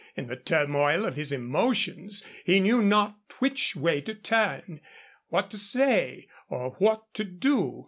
[0.17, 4.81] In the turmoil of his emotions he knew not which way to turn,
[5.27, 7.77] what to say or what to do.